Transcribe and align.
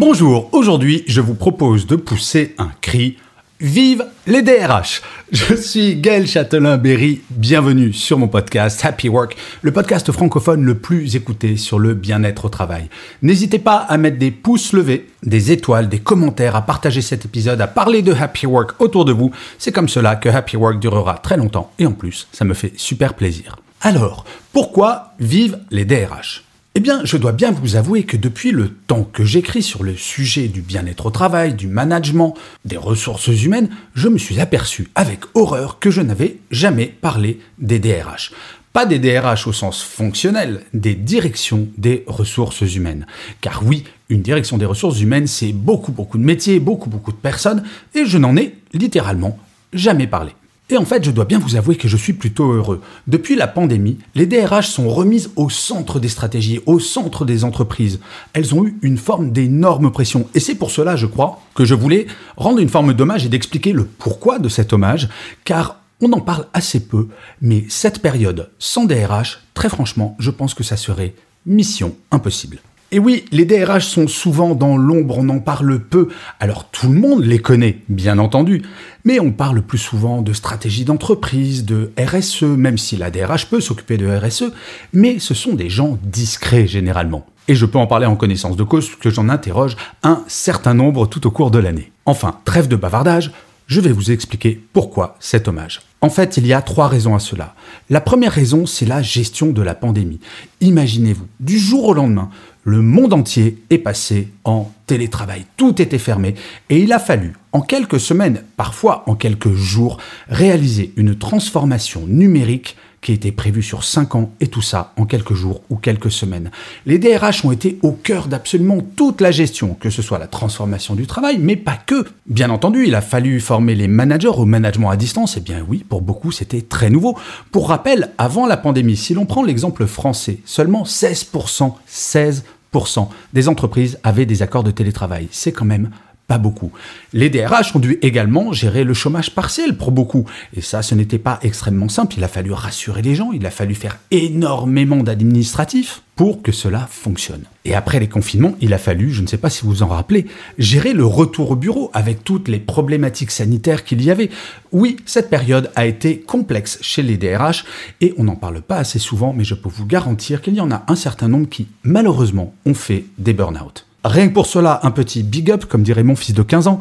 Bonjour, 0.00 0.48
aujourd'hui 0.52 1.04
je 1.06 1.20
vous 1.20 1.34
propose 1.34 1.86
de 1.86 1.94
pousser 1.94 2.54
un 2.56 2.70
cri 2.80 3.18
Vive 3.60 4.06
les 4.26 4.40
DRH 4.40 5.02
Je 5.30 5.54
suis 5.54 5.96
Gaël 5.96 6.26
Châtelain-Berry, 6.26 7.20
bienvenue 7.28 7.92
sur 7.92 8.16
mon 8.18 8.26
podcast 8.26 8.82
Happy 8.82 9.10
Work, 9.10 9.36
le 9.60 9.72
podcast 9.72 10.10
francophone 10.10 10.64
le 10.64 10.78
plus 10.78 11.16
écouté 11.16 11.58
sur 11.58 11.78
le 11.78 11.92
bien-être 11.92 12.46
au 12.46 12.48
travail. 12.48 12.88
N'hésitez 13.20 13.58
pas 13.58 13.76
à 13.76 13.98
mettre 13.98 14.16
des 14.16 14.30
pouces 14.30 14.72
levés, 14.72 15.06
des 15.22 15.52
étoiles, 15.52 15.90
des 15.90 15.98
commentaires, 15.98 16.56
à 16.56 16.62
partager 16.62 17.02
cet 17.02 17.26
épisode, 17.26 17.60
à 17.60 17.66
parler 17.66 18.00
de 18.00 18.14
Happy 18.14 18.46
Work 18.46 18.80
autour 18.80 19.04
de 19.04 19.12
vous. 19.12 19.32
C'est 19.58 19.70
comme 19.70 19.90
cela 19.90 20.16
que 20.16 20.30
Happy 20.30 20.56
Work 20.56 20.80
durera 20.80 21.18
très 21.18 21.36
longtemps 21.36 21.72
et 21.78 21.84
en 21.84 21.92
plus, 21.92 22.26
ça 22.32 22.46
me 22.46 22.54
fait 22.54 22.72
super 22.78 23.12
plaisir. 23.12 23.56
Alors, 23.82 24.24
pourquoi 24.54 25.12
vivent 25.20 25.58
les 25.70 25.84
DRH 25.84 26.44
eh 26.80 26.82
bien, 26.82 27.02
je 27.04 27.18
dois 27.18 27.32
bien 27.32 27.50
vous 27.50 27.76
avouer 27.76 28.04
que 28.04 28.16
depuis 28.16 28.52
le 28.52 28.70
temps 28.70 29.04
que 29.04 29.22
j'écris 29.22 29.62
sur 29.62 29.82
le 29.82 29.94
sujet 29.94 30.48
du 30.48 30.62
bien-être 30.62 31.04
au 31.04 31.10
travail, 31.10 31.52
du 31.52 31.66
management, 31.66 32.32
des 32.64 32.78
ressources 32.78 33.26
humaines, 33.26 33.68
je 33.94 34.08
me 34.08 34.16
suis 34.16 34.40
aperçu 34.40 34.88
avec 34.94 35.20
horreur 35.34 35.78
que 35.78 35.90
je 35.90 36.00
n'avais 36.00 36.38
jamais 36.50 36.86
parlé 36.86 37.38
des 37.58 37.80
DRH. 37.80 38.32
Pas 38.72 38.86
des 38.86 38.98
DRH 38.98 39.46
au 39.46 39.52
sens 39.52 39.82
fonctionnel, 39.82 40.62
des 40.72 40.94
directions 40.94 41.68
des 41.76 42.02
ressources 42.06 42.62
humaines. 42.62 43.06
Car 43.42 43.62
oui, 43.62 43.84
une 44.08 44.22
direction 44.22 44.56
des 44.56 44.64
ressources 44.64 45.02
humaines, 45.02 45.26
c'est 45.26 45.52
beaucoup 45.52 45.92
beaucoup 45.92 46.16
de 46.16 46.24
métiers, 46.24 46.60
beaucoup 46.60 46.88
beaucoup 46.88 47.12
de 47.12 47.18
personnes, 47.18 47.62
et 47.94 48.06
je 48.06 48.16
n'en 48.16 48.38
ai 48.38 48.54
littéralement 48.72 49.38
jamais 49.74 50.06
parlé. 50.06 50.32
Et 50.72 50.76
en 50.76 50.84
fait, 50.84 51.04
je 51.04 51.10
dois 51.10 51.24
bien 51.24 51.40
vous 51.40 51.56
avouer 51.56 51.74
que 51.74 51.88
je 51.88 51.96
suis 51.96 52.12
plutôt 52.12 52.52
heureux. 52.52 52.80
Depuis 53.08 53.34
la 53.34 53.48
pandémie, 53.48 53.98
les 54.14 54.26
DRH 54.26 54.68
sont 54.68 54.88
remises 54.88 55.30
au 55.34 55.50
centre 55.50 55.98
des 55.98 56.08
stratégies, 56.08 56.60
au 56.64 56.78
centre 56.78 57.24
des 57.24 57.42
entreprises. 57.42 57.98
Elles 58.34 58.54
ont 58.54 58.64
eu 58.64 58.78
une 58.82 58.96
forme 58.96 59.32
d'énorme 59.32 59.90
pression. 59.90 60.28
Et 60.34 60.40
c'est 60.40 60.54
pour 60.54 60.70
cela, 60.70 60.94
je 60.94 61.06
crois, 61.06 61.40
que 61.54 61.64
je 61.64 61.74
voulais 61.74 62.06
rendre 62.36 62.60
une 62.60 62.68
forme 62.68 62.94
d'hommage 62.94 63.26
et 63.26 63.28
d'expliquer 63.28 63.72
le 63.72 63.84
pourquoi 63.84 64.38
de 64.38 64.48
cet 64.48 64.72
hommage, 64.72 65.08
car 65.44 65.80
on 66.00 66.12
en 66.12 66.20
parle 66.20 66.46
assez 66.54 66.80
peu, 66.80 67.08
mais 67.42 67.64
cette 67.68 68.00
période 68.00 68.50
sans 68.60 68.84
DRH, 68.84 69.40
très 69.54 69.68
franchement, 69.68 70.16
je 70.20 70.30
pense 70.30 70.54
que 70.54 70.64
ça 70.64 70.76
serait 70.76 71.14
mission 71.46 71.96
impossible. 72.12 72.60
Et 72.92 72.98
oui, 72.98 73.24
les 73.30 73.44
DRH 73.44 73.86
sont 73.86 74.08
souvent 74.08 74.56
dans 74.56 74.76
l'ombre, 74.76 75.18
on 75.18 75.28
en 75.28 75.38
parle 75.38 75.78
peu. 75.78 76.08
Alors 76.40 76.68
tout 76.70 76.88
le 76.88 76.98
monde 76.98 77.24
les 77.24 77.38
connaît, 77.38 77.78
bien 77.88 78.18
entendu, 78.18 78.62
mais 79.04 79.20
on 79.20 79.30
parle 79.30 79.62
plus 79.62 79.78
souvent 79.78 80.22
de 80.22 80.32
stratégie 80.32 80.84
d'entreprise, 80.84 81.64
de 81.64 81.92
RSE, 81.96 82.42
même 82.42 82.78
si 82.78 82.96
la 82.96 83.12
DRH 83.12 83.46
peut 83.46 83.60
s'occuper 83.60 83.96
de 83.96 84.08
RSE, 84.08 84.52
mais 84.92 85.20
ce 85.20 85.34
sont 85.34 85.54
des 85.54 85.70
gens 85.70 85.98
discrets 86.02 86.66
généralement. 86.66 87.26
Et 87.46 87.54
je 87.54 87.64
peux 87.64 87.78
en 87.78 87.86
parler 87.86 88.06
en 88.06 88.16
connaissance 88.16 88.56
de 88.56 88.64
cause 88.64 88.96
que 88.96 89.08
j'en 89.10 89.28
interroge 89.28 89.76
un 90.02 90.24
certain 90.26 90.74
nombre 90.74 91.06
tout 91.06 91.28
au 91.28 91.30
cours 91.30 91.52
de 91.52 91.60
l'année. 91.60 91.92
Enfin, 92.06 92.40
trêve 92.44 92.66
de 92.66 92.76
bavardage, 92.76 93.30
je 93.70 93.80
vais 93.80 93.92
vous 93.92 94.10
expliquer 94.10 94.60
pourquoi 94.72 95.16
cet 95.20 95.46
hommage. 95.46 95.80
En 96.00 96.10
fait, 96.10 96.36
il 96.36 96.46
y 96.46 96.52
a 96.52 96.60
trois 96.60 96.88
raisons 96.88 97.14
à 97.14 97.20
cela. 97.20 97.54
La 97.88 98.00
première 98.00 98.32
raison, 98.32 98.66
c'est 98.66 98.84
la 98.84 99.00
gestion 99.00 99.52
de 99.52 99.62
la 99.62 99.76
pandémie. 99.76 100.18
Imaginez-vous, 100.60 101.28
du 101.38 101.56
jour 101.56 101.86
au 101.86 101.94
lendemain, 101.94 102.30
le 102.64 102.82
monde 102.82 103.12
entier 103.12 103.62
est 103.70 103.78
passé 103.78 104.28
en 104.44 104.72
télétravail. 104.86 105.44
Tout 105.56 105.80
était 105.80 105.98
fermé 105.98 106.34
et 106.68 106.80
il 106.80 106.92
a 106.92 106.98
fallu, 106.98 107.34
en 107.52 107.60
quelques 107.60 108.00
semaines, 108.00 108.42
parfois 108.56 109.04
en 109.06 109.14
quelques 109.14 109.52
jours, 109.52 109.98
réaliser 110.28 110.92
une 110.96 111.16
transformation 111.16 112.02
numérique 112.08 112.76
qui 113.00 113.12
était 113.12 113.32
prévu 113.32 113.62
sur 113.62 113.84
5 113.84 114.14
ans 114.14 114.30
et 114.40 114.48
tout 114.48 114.62
ça 114.62 114.92
en 114.96 115.06
quelques 115.06 115.34
jours 115.34 115.62
ou 115.70 115.76
quelques 115.76 116.10
semaines. 116.10 116.50
Les 116.86 116.98
DRH 116.98 117.44
ont 117.44 117.52
été 117.52 117.78
au 117.82 117.92
cœur 117.92 118.26
d'absolument 118.26 118.80
toute 118.96 119.20
la 119.20 119.30
gestion, 119.30 119.74
que 119.74 119.90
ce 119.90 120.02
soit 120.02 120.18
la 120.18 120.26
transformation 120.26 120.94
du 120.94 121.06
travail, 121.06 121.38
mais 121.38 121.56
pas 121.56 121.78
que. 121.86 122.06
Bien 122.26 122.50
entendu, 122.50 122.86
il 122.86 122.94
a 122.94 123.00
fallu 123.00 123.40
former 123.40 123.74
les 123.74 123.88
managers 123.88 124.28
au 124.28 124.44
management 124.44 124.90
à 124.90 124.96
distance, 124.96 125.36
et 125.36 125.40
eh 125.40 125.42
bien 125.42 125.64
oui, 125.66 125.84
pour 125.88 126.02
beaucoup 126.02 126.32
c'était 126.32 126.62
très 126.62 126.90
nouveau. 126.90 127.16
Pour 127.52 127.68
rappel, 127.68 128.10
avant 128.18 128.46
la 128.46 128.56
pandémie, 128.56 128.96
si 128.96 129.14
l'on 129.14 129.26
prend 129.26 129.42
l'exemple 129.42 129.86
français, 129.86 130.38
seulement 130.44 130.84
16%, 130.84 131.72
16% 131.88 133.08
des 133.32 133.48
entreprises 133.48 133.98
avaient 134.02 134.26
des 134.26 134.42
accords 134.42 134.64
de 134.64 134.70
télétravail. 134.70 135.28
C'est 135.30 135.52
quand 135.52 135.64
même 135.64 135.90
pas 136.30 136.38
beaucoup. 136.38 136.70
Les 137.12 137.28
DRH 137.28 137.74
ont 137.74 137.80
dû 137.80 137.98
également 138.02 138.52
gérer 138.52 138.84
le 138.84 138.94
chômage 138.94 139.34
partiel 139.34 139.76
pour 139.76 139.90
beaucoup. 139.90 140.26
Et 140.56 140.60
ça, 140.60 140.80
ce 140.80 140.94
n'était 140.94 141.18
pas 141.18 141.40
extrêmement 141.42 141.88
simple. 141.88 142.14
Il 142.18 142.22
a 142.22 142.28
fallu 142.28 142.52
rassurer 142.52 143.02
les 143.02 143.16
gens, 143.16 143.32
il 143.32 143.44
a 143.46 143.50
fallu 143.50 143.74
faire 143.74 143.98
énormément 144.12 145.02
d'administratifs 145.02 146.02
pour 146.14 146.40
que 146.40 146.52
cela 146.52 146.86
fonctionne. 146.88 147.42
Et 147.64 147.74
après 147.74 147.98
les 147.98 148.08
confinements, 148.08 148.54
il 148.60 148.72
a 148.74 148.78
fallu, 148.78 149.10
je 149.10 149.22
ne 149.22 149.26
sais 149.26 149.38
pas 149.38 149.50
si 149.50 149.64
vous 149.64 149.82
en 149.82 149.88
rappelez, 149.88 150.26
gérer 150.56 150.92
le 150.92 151.04
retour 151.04 151.50
au 151.50 151.56
bureau 151.56 151.90
avec 151.94 152.22
toutes 152.22 152.46
les 152.46 152.60
problématiques 152.60 153.32
sanitaires 153.32 153.82
qu'il 153.82 154.00
y 154.00 154.12
avait. 154.12 154.30
Oui, 154.70 154.98
cette 155.06 155.30
période 155.30 155.72
a 155.74 155.86
été 155.86 156.20
complexe 156.20 156.78
chez 156.80 157.02
les 157.02 157.16
DRH 157.16 157.64
et 158.00 158.14
on 158.18 158.24
n'en 158.24 158.36
parle 158.36 158.62
pas 158.62 158.76
assez 158.76 159.00
souvent, 159.00 159.32
mais 159.32 159.42
je 159.42 159.56
peux 159.56 159.68
vous 159.68 159.86
garantir 159.86 160.42
qu'il 160.42 160.54
y 160.54 160.60
en 160.60 160.70
a 160.70 160.84
un 160.86 160.96
certain 160.96 161.26
nombre 161.26 161.48
qui, 161.48 161.66
malheureusement, 161.82 162.54
ont 162.66 162.74
fait 162.74 163.06
des 163.18 163.32
burn-out. 163.32 163.89
Rien 164.04 164.28
que 164.28 164.34
pour 164.34 164.46
cela, 164.46 164.80
un 164.82 164.90
petit 164.90 165.22
big 165.22 165.50
up, 165.50 165.66
comme 165.66 165.82
dirait 165.82 166.02
mon 166.02 166.16
fils 166.16 166.34
de 166.34 166.42
15 166.42 166.68
ans, 166.68 166.80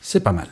c'est 0.00 0.20
pas 0.20 0.32
mal. 0.32 0.46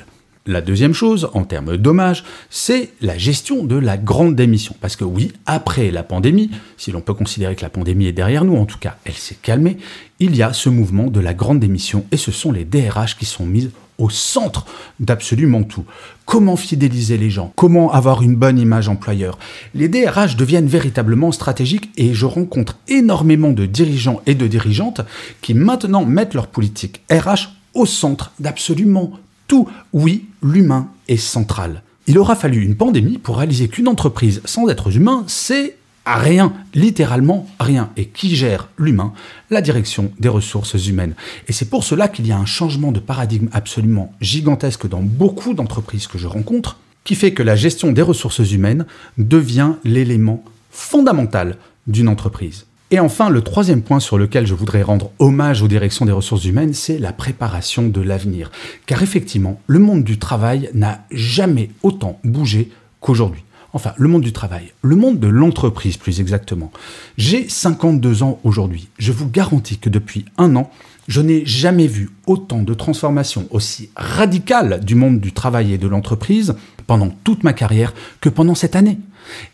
La 0.46 0.62
deuxième 0.62 0.94
chose, 0.94 1.28
en 1.34 1.44
termes 1.44 1.76
d'hommage, 1.76 2.24
c'est 2.48 2.90
la 3.02 3.18
gestion 3.18 3.64
de 3.64 3.76
la 3.76 3.98
grande 3.98 4.34
démission. 4.34 4.74
Parce 4.80 4.96
que 4.96 5.04
oui, 5.04 5.32
après 5.44 5.90
la 5.90 6.02
pandémie, 6.02 6.50
si 6.78 6.90
l'on 6.90 7.02
peut 7.02 7.12
considérer 7.12 7.54
que 7.54 7.60
la 7.62 7.68
pandémie 7.68 8.06
est 8.06 8.12
derrière 8.12 8.46
nous, 8.46 8.56
en 8.56 8.64
tout 8.64 8.78
cas 8.78 8.96
elle 9.04 9.12
s'est 9.12 9.36
calmée, 9.40 9.76
il 10.20 10.34
y 10.34 10.42
a 10.42 10.54
ce 10.54 10.70
mouvement 10.70 11.08
de 11.08 11.20
la 11.20 11.34
grande 11.34 11.60
démission 11.60 12.06
et 12.12 12.16
ce 12.16 12.32
sont 12.32 12.50
les 12.50 12.64
DRH 12.64 13.18
qui 13.18 13.26
sont 13.26 13.44
mises 13.44 13.70
au 13.98 14.10
centre 14.10 14.64
d'absolument 15.00 15.64
tout. 15.64 15.84
Comment 16.24 16.56
fidéliser 16.56 17.18
les 17.18 17.30
gens? 17.30 17.52
Comment 17.56 17.92
avoir 17.92 18.22
une 18.22 18.36
bonne 18.36 18.58
image 18.58 18.88
employeur? 18.88 19.38
Les 19.74 19.88
DRH 19.88 20.36
deviennent 20.36 20.68
véritablement 20.68 21.32
stratégiques 21.32 21.90
et 21.96 22.14
je 22.14 22.26
rencontre 22.26 22.78
énormément 22.88 23.50
de 23.50 23.66
dirigeants 23.66 24.22
et 24.26 24.34
de 24.34 24.46
dirigeantes 24.46 25.00
qui 25.42 25.54
maintenant 25.54 26.04
mettent 26.04 26.34
leur 26.34 26.46
politique 26.46 27.02
RH 27.10 27.50
au 27.74 27.86
centre 27.86 28.32
d'absolument 28.38 29.12
tout. 29.48 29.68
Oui, 29.92 30.26
l'humain 30.42 30.88
est 31.08 31.16
central. 31.16 31.82
Il 32.06 32.18
aura 32.18 32.36
fallu 32.36 32.62
une 32.62 32.76
pandémie 32.76 33.18
pour 33.18 33.38
réaliser 33.38 33.68
qu'une 33.68 33.88
entreprise 33.88 34.40
sans 34.44 34.68
être 34.68 34.94
humain, 34.94 35.24
c'est 35.26 35.77
rien, 36.16 36.52
littéralement 36.74 37.46
rien. 37.60 37.90
Et 37.96 38.06
qui 38.06 38.34
gère 38.34 38.68
l'humain? 38.78 39.12
La 39.50 39.60
direction 39.60 40.10
des 40.18 40.28
ressources 40.28 40.86
humaines. 40.86 41.14
Et 41.48 41.52
c'est 41.52 41.68
pour 41.68 41.84
cela 41.84 42.08
qu'il 42.08 42.26
y 42.26 42.32
a 42.32 42.38
un 42.38 42.46
changement 42.46 42.92
de 42.92 43.00
paradigme 43.00 43.48
absolument 43.52 44.12
gigantesque 44.20 44.88
dans 44.88 45.02
beaucoup 45.02 45.54
d'entreprises 45.54 46.06
que 46.06 46.18
je 46.18 46.26
rencontre, 46.26 46.78
qui 47.04 47.14
fait 47.14 47.32
que 47.32 47.42
la 47.42 47.56
gestion 47.56 47.92
des 47.92 48.02
ressources 48.02 48.50
humaines 48.52 48.86
devient 49.16 49.72
l'élément 49.84 50.44
fondamental 50.70 51.56
d'une 51.86 52.08
entreprise. 52.08 52.66
Et 52.90 53.00
enfin, 53.00 53.28
le 53.28 53.42
troisième 53.42 53.82
point 53.82 54.00
sur 54.00 54.16
lequel 54.16 54.46
je 54.46 54.54
voudrais 54.54 54.82
rendre 54.82 55.10
hommage 55.18 55.62
aux 55.62 55.68
directions 55.68 56.06
des 56.06 56.12
ressources 56.12 56.46
humaines, 56.46 56.72
c'est 56.72 56.98
la 56.98 57.12
préparation 57.12 57.86
de 57.88 58.00
l'avenir. 58.00 58.50
Car 58.86 59.02
effectivement, 59.02 59.60
le 59.66 59.78
monde 59.78 60.04
du 60.04 60.18
travail 60.18 60.70
n'a 60.72 61.04
jamais 61.10 61.68
autant 61.82 62.18
bougé 62.24 62.70
qu'aujourd'hui. 63.00 63.42
Enfin, 63.78 63.94
le 63.96 64.08
monde 64.08 64.22
du 64.22 64.32
travail, 64.32 64.72
le 64.82 64.96
monde 64.96 65.20
de 65.20 65.28
l'entreprise 65.28 65.98
plus 65.98 66.18
exactement. 66.18 66.72
J'ai 67.16 67.48
52 67.48 68.24
ans 68.24 68.40
aujourd'hui. 68.42 68.88
Je 68.98 69.12
vous 69.12 69.30
garantis 69.30 69.78
que 69.78 69.88
depuis 69.88 70.24
un 70.36 70.56
an, 70.56 70.68
je 71.06 71.20
n'ai 71.20 71.46
jamais 71.46 71.86
vu 71.86 72.10
autant 72.26 72.64
de 72.64 72.74
transformations 72.74 73.46
aussi 73.52 73.90
radicales 73.94 74.84
du 74.84 74.96
monde 74.96 75.20
du 75.20 75.30
travail 75.30 75.72
et 75.72 75.78
de 75.78 75.86
l'entreprise 75.86 76.56
pendant 76.88 77.08
toute 77.22 77.44
ma 77.44 77.52
carrière 77.52 77.94
que 78.20 78.28
pendant 78.28 78.56
cette 78.56 78.74
année. 78.74 78.98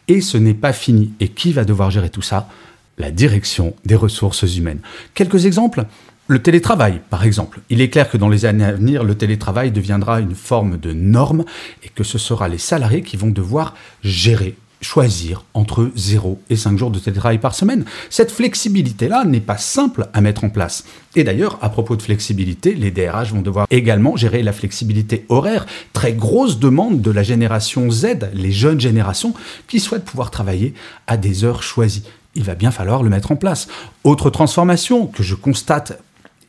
Et 0.09 0.23
ce 0.23 0.39
n'est 0.39 0.55
pas 0.55 0.73
fini. 0.73 1.13
Et 1.21 1.29
qui 1.29 1.53
va 1.53 1.67
devoir 1.67 1.91
gérer 1.91 2.09
tout 2.09 2.23
ça? 2.23 2.49
La 2.97 3.11
direction 3.11 3.75
des 3.85 3.95
ressources 3.95 4.57
humaines. 4.57 4.81
Quelques 5.13 5.45
exemples? 5.45 5.85
Le 6.27 6.41
télétravail, 6.41 7.01
par 7.11 7.25
exemple. 7.25 7.61
Il 7.69 7.81
est 7.81 7.91
clair 7.91 8.09
que 8.09 8.17
dans 8.17 8.29
les 8.29 8.47
années 8.47 8.65
à 8.65 8.73
venir, 8.73 9.05
le 9.05 9.15
télétravail 9.15 9.71
deviendra 9.71 10.21
une 10.21 10.35
forme 10.35 10.79
de 10.79 10.93
norme 10.93 11.45
et 11.83 11.89
que 11.89 12.05
ce 12.05 12.19
sera 12.19 12.49
les 12.49 12.59
salariés 12.59 13.03
qui 13.03 13.17
vont 13.17 13.31
devoir 13.31 13.75
gérer 14.03 14.57
choisir 14.81 15.45
entre 15.55 15.91
0 15.97 16.41
et 16.51 16.57
5 16.57 16.79
jours 16.79 16.91
de 16.91 16.99
télétravail 16.99 17.39
par 17.39 17.55
semaine. 17.55 17.85
Cette 18.11 18.31
flexibilité-là 18.31 19.25
n'est 19.25 19.41
pas 19.41 19.57
simple 19.57 20.09
à 20.13 20.21
mettre 20.21 20.45
en 20.45 20.51
place. 20.51 20.85
Et 21.17 21.25
d'ailleurs, 21.25 21.59
à 21.63 21.71
propos 21.71 21.97
de 21.97 22.03
flexibilité, 22.03 22.75
les 22.75 22.91
DRH 22.91 23.33
vont 23.33 23.43
devoir 23.43 23.67
également 23.71 24.17
gérer 24.17 24.43
la 24.43 24.53
flexibilité 24.53 25.25
horaire. 25.31 25.67
Très 25.95 26.13
grosse 26.13 26.59
demande 26.59 27.01
de 27.01 27.11
la 27.11 27.23
génération 27.23 27.91
Z, 27.91 28.31
les 28.35 28.53
jeunes 28.53 28.81
générations, 28.81 29.35
qui 29.69 29.81
souhaitent 29.81 30.05
pouvoir 30.05 30.31
travailler 30.31 30.75
à 31.07 31.17
des 31.17 31.45
heures 31.45 31.63
choisies. 31.63 32.05
Il 32.35 32.45
va 32.45 32.55
bien 32.55 32.71
falloir 32.71 33.03
le 33.03 33.11
mettre 33.11 33.33
en 33.33 33.37
place. 33.37 33.69
Autre 34.03 34.29
transformation 34.29 35.07
que 35.07 35.23
je 35.23 35.35
constate 35.35 35.99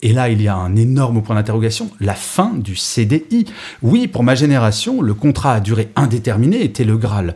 et 0.01 0.13
là, 0.13 0.29
il 0.29 0.41
y 0.41 0.47
a 0.47 0.55
un 0.55 0.75
énorme 0.75 1.21
point 1.23 1.35
d'interrogation, 1.35 1.89
la 1.99 2.13
fin 2.13 2.53
du 2.53 2.75
CDI. 2.75 3.45
Oui, 3.81 4.07
pour 4.07 4.23
ma 4.23 4.35
génération, 4.35 5.01
le 5.01 5.13
contrat 5.13 5.53
à 5.53 5.59
durée 5.59 5.89
indéterminée 5.95 6.63
était 6.63 6.83
le 6.83 6.97
Graal. 6.97 7.35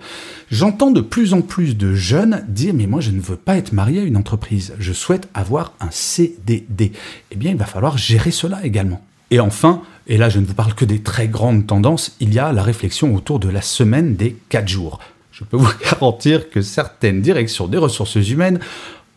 J'entends 0.51 0.91
de 0.91 1.01
plus 1.01 1.33
en 1.33 1.41
plus 1.41 1.77
de 1.77 1.94
jeunes 1.94 2.44
dire 2.47 2.73
mais 2.73 2.88
moi 2.88 3.01
je 3.01 3.11
ne 3.11 3.21
veux 3.21 3.35
pas 3.35 3.57
être 3.57 3.71
marié 3.71 4.01
à 4.01 4.03
une 4.03 4.17
entreprise, 4.17 4.73
je 4.79 4.94
souhaite 4.94 5.29
avoir 5.33 5.73
un 5.79 5.91
CDD. 5.91 6.91
Eh 7.31 7.35
bien, 7.35 7.51
il 7.51 7.57
va 7.57 7.65
falloir 7.65 7.97
gérer 7.97 8.31
cela 8.31 8.65
également. 8.65 9.01
Et 9.31 9.39
enfin, 9.39 9.83
et 10.07 10.17
là 10.17 10.29
je 10.29 10.39
ne 10.39 10.45
vous 10.45 10.55
parle 10.55 10.73
que 10.73 10.85
des 10.85 11.00
très 11.00 11.27
grandes 11.27 11.67
tendances, 11.67 12.15
il 12.19 12.33
y 12.33 12.39
a 12.39 12.51
la 12.51 12.63
réflexion 12.63 13.13
autour 13.15 13.39
de 13.39 13.50
la 13.50 13.62
semaine 13.62 14.15
des 14.15 14.35
4 14.50 14.67
jours. 14.67 15.00
Je 15.31 15.44
peux 15.44 15.57
vous 15.57 15.71
garantir 15.91 16.50
que 16.50 16.62
certaines 16.62 17.21
directions 17.21 17.67
des 17.67 17.77
ressources 17.77 18.15
humaines 18.15 18.59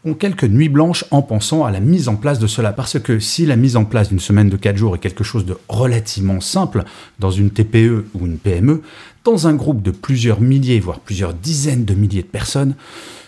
ont 0.05 0.15
quelques 0.15 0.45
nuits 0.45 0.69
blanches 0.69 1.05
en 1.11 1.23
pensant 1.23 1.65
à 1.65 1.71
la 1.71 1.81
mise 1.81 2.09
en 2.09 2.17
place 2.17 2.39
de 2.39 2.47
cela. 2.47 2.73
Parce 2.73 2.99
que 2.99 3.19
si 3.19 3.47
la 3.47 3.57
mise 3.57 3.77
en 3.77 3.85
place 3.85 4.09
d'une 4.09 4.21
semaine 4.21 4.49
de 4.49 4.57
4 4.57 4.77
jours 4.77 4.97
est 4.97 4.99
quelque 4.99 5.25
chose 5.25 5.47
de 5.47 5.57
relativement 5.69 6.41
simple 6.41 6.85
dans 7.19 7.31
une 7.31 7.51
TPE 7.51 8.07
ou 8.15 8.27
une 8.27 8.39
PME, 8.39 8.83
dans 9.25 9.47
un 9.47 9.55
groupe 9.55 9.83
de 9.83 9.93
plusieurs 9.93 10.41
milliers, 10.41 10.81
voire 10.81 11.01
plusieurs 11.01 11.35
dizaines 11.35 11.85
de 11.85 11.95
milliers 11.95 12.23
de 12.23 12.27
personnes, 12.27 12.75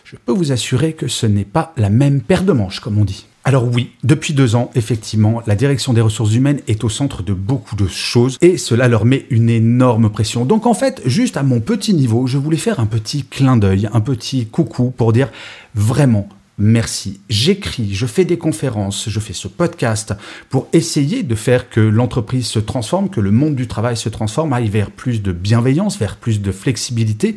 je 0.04 0.16
peux 0.24 0.32
vous 0.32 0.52
assurer 0.52 0.92
que 0.92 1.08
ce 1.08 1.26
n'est 1.26 1.44
pas 1.44 1.72
la 1.76 1.90
même 1.90 2.20
paire 2.20 2.44
de 2.44 2.52
manches, 2.52 2.80
comme 2.80 2.98
on 2.98 3.04
dit. 3.04 3.26
Alors 3.46 3.68
oui, 3.70 3.90
depuis 4.04 4.32
deux 4.32 4.56
ans, 4.56 4.70
effectivement, 4.74 5.42
la 5.46 5.54
direction 5.54 5.92
des 5.92 6.00
ressources 6.00 6.34
humaines 6.34 6.60
est 6.66 6.82
au 6.82 6.88
centre 6.88 7.22
de 7.22 7.34
beaucoup 7.34 7.76
de 7.76 7.86
choses 7.86 8.38
et 8.40 8.56
cela 8.56 8.88
leur 8.88 9.04
met 9.04 9.26
une 9.28 9.50
énorme 9.50 10.08
pression. 10.08 10.46
Donc 10.46 10.66
en 10.66 10.72
fait, 10.72 11.02
juste 11.04 11.36
à 11.36 11.42
mon 11.42 11.60
petit 11.60 11.92
niveau, 11.92 12.26
je 12.26 12.38
voulais 12.38 12.56
faire 12.56 12.80
un 12.80 12.86
petit 12.86 13.22
clin 13.22 13.58
d'œil, 13.58 13.88
un 13.92 14.00
petit 14.00 14.46
coucou 14.46 14.90
pour 14.96 15.12
dire 15.12 15.30
vraiment, 15.74 16.26
merci. 16.58 17.20
J'écris, 17.28 17.94
je 17.94 18.06
fais 18.06 18.24
des 18.24 18.38
conférences, 18.38 19.08
je 19.08 19.20
fais 19.20 19.32
ce 19.32 19.48
podcast 19.48 20.14
pour 20.50 20.68
essayer 20.72 21.22
de 21.22 21.34
faire 21.34 21.68
que 21.70 21.80
l'entreprise 21.80 22.46
se 22.46 22.58
transforme, 22.58 23.08
que 23.08 23.20
le 23.20 23.30
monde 23.30 23.54
du 23.54 23.66
travail 23.66 23.96
se 23.96 24.08
transforme, 24.08 24.52
aille 24.52 24.68
vers 24.68 24.90
plus 24.90 25.22
de 25.22 25.32
bienveillance, 25.32 25.98
vers 25.98 26.16
plus 26.16 26.40
de 26.40 26.52
flexibilité. 26.52 27.36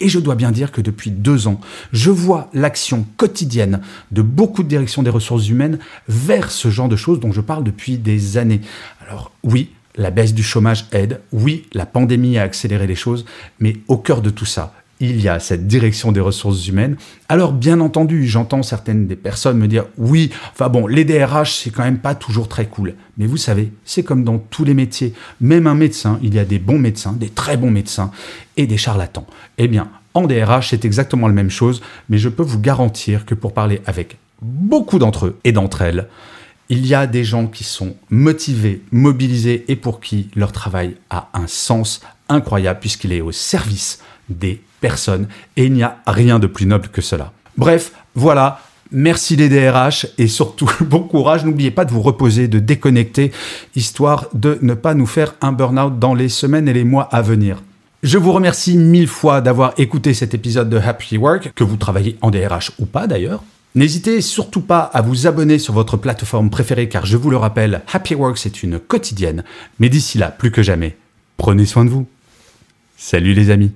Et 0.00 0.08
je 0.08 0.18
dois 0.18 0.34
bien 0.34 0.52
dire 0.52 0.72
que 0.72 0.80
depuis 0.80 1.10
deux 1.10 1.48
ans, 1.48 1.60
je 1.92 2.10
vois 2.10 2.50
l'action 2.52 3.06
quotidienne 3.16 3.80
de 4.10 4.22
beaucoup 4.22 4.62
de 4.62 4.68
directions 4.68 5.02
des 5.02 5.10
ressources 5.10 5.48
humaines 5.48 5.78
vers 6.08 6.50
ce 6.50 6.70
genre 6.70 6.88
de 6.88 6.96
choses 6.96 7.20
dont 7.20 7.32
je 7.32 7.40
parle 7.40 7.64
depuis 7.64 7.98
des 7.98 8.36
années. 8.36 8.60
Alors 9.06 9.32
oui, 9.42 9.70
la 9.96 10.10
baisse 10.10 10.34
du 10.34 10.42
chômage 10.42 10.86
aide, 10.92 11.20
oui, 11.32 11.66
la 11.72 11.86
pandémie 11.86 12.38
a 12.38 12.42
accéléré 12.42 12.86
les 12.86 12.94
choses, 12.94 13.24
mais 13.60 13.76
au 13.88 13.96
cœur 13.96 14.22
de 14.22 14.30
tout 14.30 14.44
ça, 14.44 14.74
il 15.00 15.20
y 15.20 15.28
a 15.28 15.38
cette 15.40 15.66
direction 15.66 16.12
des 16.12 16.20
ressources 16.20 16.66
humaines. 16.66 16.96
Alors, 17.28 17.52
bien 17.52 17.80
entendu, 17.80 18.26
j'entends 18.26 18.62
certaines 18.62 19.06
des 19.06 19.16
personnes 19.16 19.58
me 19.58 19.68
dire 19.68 19.84
oui, 19.98 20.30
enfin 20.52 20.68
bon, 20.68 20.86
les 20.86 21.04
DRH, 21.04 21.54
c'est 21.62 21.70
quand 21.70 21.84
même 21.84 21.98
pas 21.98 22.14
toujours 22.14 22.48
très 22.48 22.66
cool. 22.66 22.94
Mais 23.18 23.26
vous 23.26 23.36
savez, 23.36 23.72
c'est 23.84 24.02
comme 24.02 24.24
dans 24.24 24.38
tous 24.38 24.64
les 24.64 24.74
métiers. 24.74 25.12
Même 25.40 25.66
un 25.66 25.74
médecin, 25.74 26.18
il 26.22 26.34
y 26.34 26.38
a 26.38 26.44
des 26.44 26.58
bons 26.58 26.78
médecins, 26.78 27.12
des 27.12 27.28
très 27.28 27.56
bons 27.56 27.70
médecins 27.70 28.10
et 28.56 28.66
des 28.66 28.76
charlatans. 28.76 29.26
Eh 29.58 29.68
bien, 29.68 29.88
en 30.14 30.26
DRH, 30.26 30.70
c'est 30.70 30.84
exactement 30.84 31.28
la 31.28 31.34
même 31.34 31.50
chose, 31.50 31.82
mais 32.08 32.18
je 32.18 32.28
peux 32.28 32.42
vous 32.42 32.60
garantir 32.60 33.26
que 33.26 33.34
pour 33.34 33.52
parler 33.52 33.82
avec 33.86 34.16
beaucoup 34.40 34.98
d'entre 34.98 35.26
eux 35.26 35.38
et 35.44 35.52
d'entre 35.52 35.82
elles, 35.82 36.08
il 36.68 36.86
y 36.86 36.94
a 36.94 37.06
des 37.06 37.22
gens 37.22 37.46
qui 37.46 37.64
sont 37.64 37.94
motivés, 38.10 38.82
mobilisés 38.90 39.64
et 39.68 39.76
pour 39.76 40.00
qui 40.00 40.28
leur 40.34 40.52
travail 40.52 40.96
a 41.10 41.28
un 41.32 41.46
sens 41.46 42.00
incroyable 42.28 42.80
puisqu'il 42.80 43.12
est 43.12 43.20
au 43.20 43.32
service 43.32 44.00
des 44.28 44.62
personnes 44.80 45.28
et 45.56 45.66
il 45.66 45.72
n'y 45.72 45.82
a 45.82 45.98
rien 46.06 46.38
de 46.38 46.46
plus 46.46 46.66
noble 46.66 46.88
que 46.88 47.02
cela. 47.02 47.32
Bref, 47.56 47.92
voilà. 48.14 48.60
Merci 48.92 49.34
les 49.34 49.48
DRH 49.48 50.06
et 50.16 50.28
surtout 50.28 50.70
bon 50.80 51.00
courage. 51.00 51.44
N'oubliez 51.44 51.70
pas 51.70 51.84
de 51.84 51.90
vous 51.90 52.02
reposer, 52.02 52.48
de 52.48 52.58
déconnecter, 52.58 53.32
histoire 53.74 54.28
de 54.32 54.58
ne 54.62 54.74
pas 54.74 54.94
nous 54.94 55.06
faire 55.06 55.34
un 55.40 55.52
burn-out 55.52 55.98
dans 55.98 56.14
les 56.14 56.28
semaines 56.28 56.68
et 56.68 56.72
les 56.72 56.84
mois 56.84 57.04
à 57.04 57.22
venir. 57.22 57.62
Je 58.02 58.18
vous 58.18 58.32
remercie 58.32 58.76
mille 58.76 59.08
fois 59.08 59.40
d'avoir 59.40 59.72
écouté 59.78 60.14
cet 60.14 60.34
épisode 60.34 60.70
de 60.70 60.78
Happy 60.78 61.16
Work, 61.16 61.52
que 61.54 61.64
vous 61.64 61.76
travaillez 61.76 62.16
en 62.20 62.30
DRH 62.30 62.72
ou 62.78 62.86
pas 62.86 63.06
d'ailleurs. 63.08 63.42
N'hésitez 63.74 64.20
surtout 64.20 64.60
pas 64.60 64.80
à 64.80 65.02
vous 65.02 65.26
abonner 65.26 65.58
sur 65.58 65.74
votre 65.74 65.96
plateforme 65.96 66.48
préférée 66.48 66.88
car 66.88 67.04
je 67.04 67.16
vous 67.16 67.30
le 67.30 67.36
rappelle, 67.36 67.82
Happy 67.92 68.14
Work 68.14 68.38
c'est 68.38 68.62
une 68.62 68.78
quotidienne. 68.78 69.44
Mais 69.80 69.88
d'ici 69.88 70.18
là, 70.18 70.30
plus 70.30 70.50
que 70.50 70.62
jamais, 70.62 70.96
prenez 71.36 71.66
soin 71.66 71.84
de 71.84 71.90
vous. 71.90 72.06
Salut 72.96 73.34
les 73.34 73.50
amis 73.50 73.72